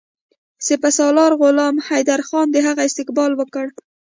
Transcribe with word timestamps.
سپه 0.67 0.89
سالار 0.97 1.31
غلام 1.41 1.75
حیدرخان 1.89 2.47
د 2.51 2.57
هغه 2.67 2.81
استقبال 2.89 3.31
وکړ. 3.35 3.65